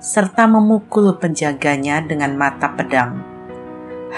[0.00, 3.20] serta memukul penjaganya dengan mata pedang.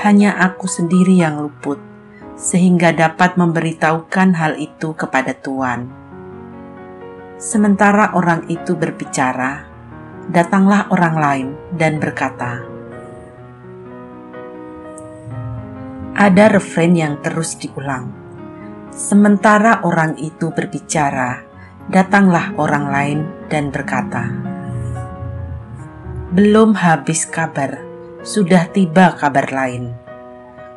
[0.06, 1.95] Hanya aku sendiri yang luput
[2.36, 5.88] sehingga dapat memberitahukan hal itu kepada Tuhan.
[7.40, 9.64] Sementara orang itu berbicara,
[10.28, 12.64] datanglah orang lain dan berkata,
[16.16, 18.08] Ada refrain yang terus diulang.
[18.88, 21.44] Sementara orang itu berbicara,
[21.92, 23.18] datanglah orang lain
[23.52, 24.32] dan berkata,
[26.32, 27.84] Belum habis kabar,
[28.24, 30.05] sudah tiba kabar lain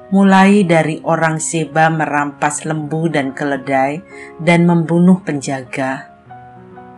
[0.09, 4.01] mulai dari orang Seba merampas lembu dan keledai
[4.41, 6.09] dan membunuh penjaga,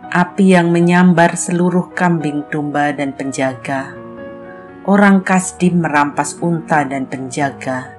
[0.08, 3.92] api yang menyambar seluruh kambing domba dan penjaga,
[4.88, 7.92] orang Kasdim merampas unta dan penjaga,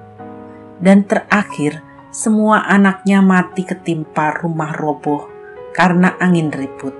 [0.82, 1.78] dan terakhir
[2.10, 5.30] semua anaknya mati ketimpa rumah roboh
[5.70, 6.94] karena angin ribut.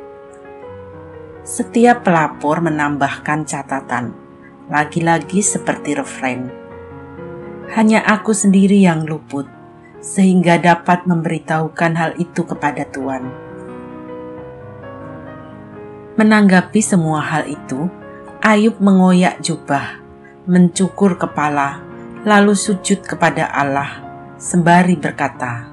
[1.43, 4.15] Setiap pelapor menambahkan catatan,
[4.71, 6.64] lagi-lagi seperti refrain
[7.73, 9.48] hanya aku sendiri yang luput,
[10.05, 13.25] sehingga dapat memberitahukan hal itu kepada Tuhan.
[16.21, 17.88] Menanggapi semua hal itu,
[18.44, 19.97] Ayub mengoyak jubah,
[20.44, 21.81] mencukur kepala,
[22.28, 24.05] lalu sujud kepada Allah,
[24.37, 25.72] sembari berkata,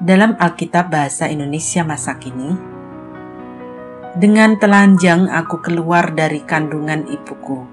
[0.00, 2.56] dalam Alkitab Bahasa Indonesia masa kini,
[4.16, 7.68] dengan telanjang aku keluar dari kandungan ibuku,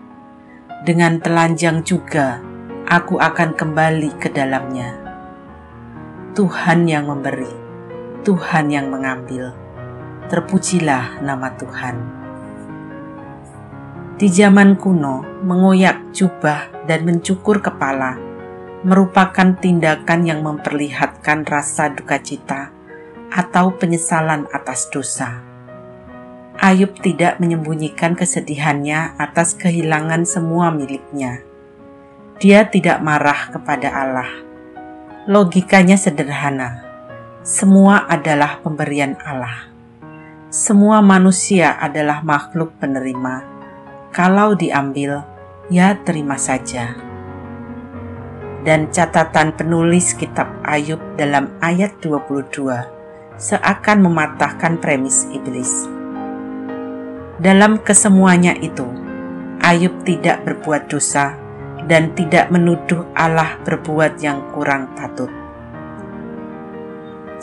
[0.83, 2.52] dengan telanjang juga
[2.83, 4.99] aku akan kembali ke dalamnya.
[6.35, 7.51] Tuhan yang memberi,
[8.27, 9.55] Tuhan yang mengambil.
[10.27, 11.95] Terpujilah nama Tuhan.
[14.19, 18.19] Di zaman kuno, mengoyak jubah dan mencukur kepala
[18.83, 22.67] merupakan tindakan yang memperlihatkan rasa duka cita
[23.31, 25.39] atau penyesalan atas dosa.
[26.59, 31.52] Ayub tidak menyembunyikan kesedihannya atas kehilangan semua miliknya
[32.41, 34.31] dia tidak marah kepada Allah.
[35.29, 36.83] Logikanya sederhana:
[37.43, 39.67] semua adalah pemberian Allah.
[40.47, 43.43] Semua manusia adalah makhluk penerima.
[44.15, 45.25] Kalau diambil,
[45.67, 46.95] ya terima saja.
[48.63, 52.63] Dan catatan penulis kitab Ayub dalam ayat 22
[53.35, 55.89] seakan mematahkan premis iblis.
[57.43, 58.87] Dalam kesemuanya itu,
[59.59, 61.42] Ayub tidak berbuat dosa
[61.87, 65.29] dan tidak menuduh Allah berbuat yang kurang patut.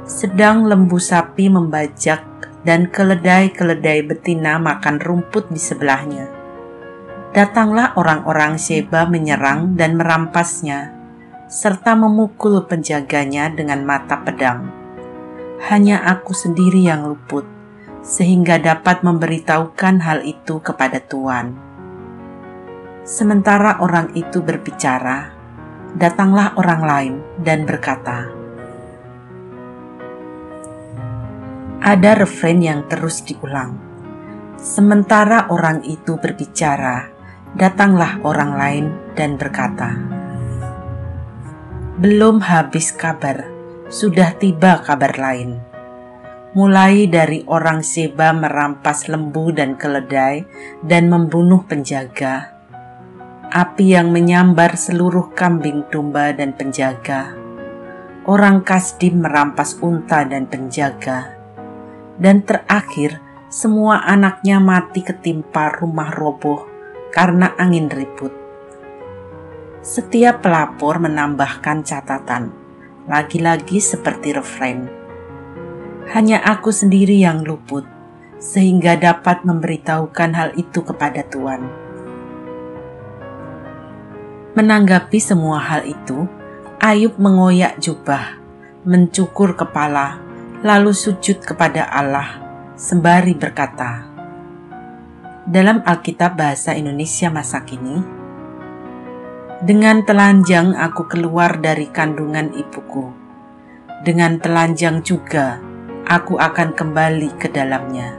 [0.06, 2.22] "Sedang lembu sapi membajak
[2.62, 6.30] dan keledai-keledai betina makan rumput di sebelahnya.
[7.34, 10.94] Datanglah orang-orang Sheba menyerang dan merampasnya,
[11.50, 14.70] serta memukul penjaganya dengan mata pedang.
[15.66, 17.50] Hanya aku sendiri yang luput,
[18.06, 21.69] sehingga dapat memberitahukan hal itu kepada Tuhan."
[23.10, 25.34] Sementara orang itu berbicara,
[25.98, 28.30] datanglah orang lain dan berkata,
[31.82, 33.74] Ada refrain yang terus diulang.
[34.62, 37.10] Sementara orang itu berbicara,
[37.58, 38.84] datanglah orang lain
[39.18, 39.90] dan berkata,
[41.98, 43.42] "Belum habis kabar,
[43.90, 45.58] sudah tiba kabar lain."
[46.50, 50.42] mulai dari orang Seba merampas lembu dan keledai
[50.82, 52.59] dan membunuh penjaga,
[53.50, 57.35] api yang menyambar seluruh kambing domba dan penjaga,
[58.25, 61.35] orang Kasdim merampas unta dan penjaga,
[62.17, 63.19] dan terakhir
[63.50, 66.64] semua anaknya mati ketimpa rumah roboh
[67.11, 68.31] karena angin ribut.
[69.82, 72.55] Setiap pelapor menambahkan catatan,
[73.11, 75.00] lagi-lagi seperti refrain
[76.11, 77.87] hanya aku sendiri yang luput,
[78.43, 81.89] sehingga dapat memberitahukan hal itu kepada Tuhan.
[84.50, 86.26] Menanggapi semua hal itu,
[86.82, 88.35] Ayub mengoyak jubah,
[88.82, 90.19] mencukur kepala,
[90.67, 92.43] lalu sujud kepada Allah,
[92.75, 94.11] sembari berkata,
[95.47, 98.02] dalam Alkitab Bahasa Indonesia masa kini,
[99.61, 103.12] dengan telanjang aku keluar dari kandungan ibuku.
[104.00, 105.61] Dengan telanjang juga
[106.08, 108.17] aku akan kembali ke dalamnya.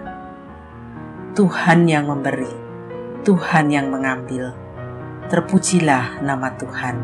[1.34, 2.54] Tuhan yang memberi,
[3.26, 4.61] Tuhan yang mengambil.
[5.32, 6.96] Terpujilah nama Tuhan.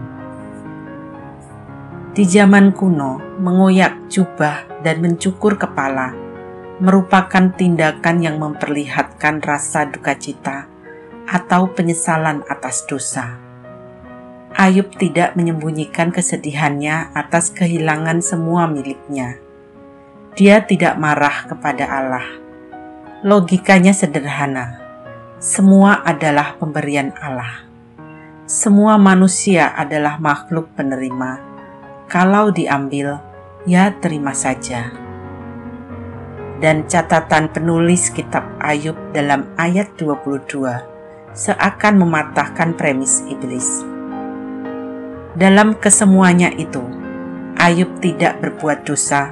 [2.11, 6.11] Di zaman kuno, mengoyak jubah dan mencukur kepala
[6.83, 10.67] merupakan tindakan yang memperlihatkan rasa duka cita
[11.25, 13.39] atau penyesalan atas dosa.
[14.53, 19.41] Ayub tidak menyembunyikan kesedihannya atas kehilangan semua miliknya
[20.37, 22.27] dia tidak marah kepada Allah.
[23.25, 24.77] Logikanya sederhana.
[25.41, 27.66] Semua adalah pemberian Allah.
[28.47, 31.35] Semua manusia adalah makhluk penerima.
[32.07, 33.19] Kalau diambil,
[33.67, 34.87] ya terima saja.
[36.63, 40.63] Dan catatan penulis kitab Ayub dalam ayat 22
[41.35, 43.83] seakan mematahkan premis iblis.
[45.35, 46.87] Dalam kesemuanya itu,
[47.59, 49.27] Ayub tidak berbuat dosa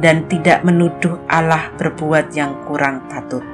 [0.00, 3.53] dan tidak menuduh Allah berbuat yang kurang patut.